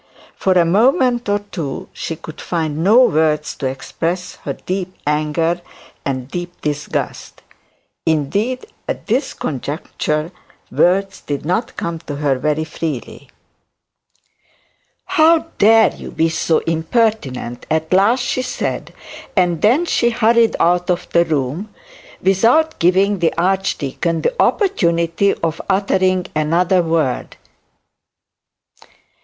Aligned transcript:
For 0.35 0.53
a 0.53 0.65
moment 0.65 1.29
or 1.29 1.37
two 1.37 1.87
she 1.93 2.15
could 2.15 2.41
find 2.41 2.83
no 2.83 3.03
words 3.03 3.53
to 3.57 3.67
express 3.67 4.37
her 4.37 4.53
deep 4.53 4.95
anger 5.05 5.61
and 6.03 6.27
deep 6.27 6.59
disgust; 6.61 7.43
and, 8.07 8.15
indeed, 8.17 8.65
at 8.87 9.05
this 9.05 9.35
conjuncture, 9.35 10.31
words 10.71 11.21
did 11.21 11.45
not 11.45 11.77
come 11.77 11.99
to 11.99 12.15
her 12.15 12.39
very 12.39 12.63
freely. 12.63 13.29
'How 15.05 15.45
dare 15.59 15.93
you 15.93 16.09
be 16.09 16.29
so 16.29 16.63
impertinent?' 16.65 17.67
at 17.69 17.93
last 17.93 18.21
she 18.23 18.41
said; 18.41 18.95
and 19.37 19.61
then 19.61 19.85
hurried 19.85 20.55
out 20.59 20.89
of 20.89 21.07
the 21.11 21.25
room, 21.25 21.69
without 22.23 22.79
giving 22.79 23.19
the 23.19 23.35
archdeacon 23.37 24.21
the 24.23 24.33
opportunity 24.41 25.35
of 25.43 25.61
uttering 25.69 26.25
another 26.35 26.81
word. 26.81 27.37